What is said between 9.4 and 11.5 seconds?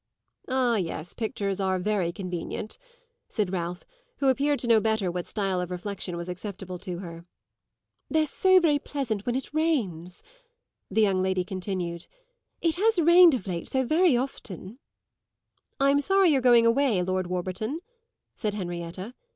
rains," the young lady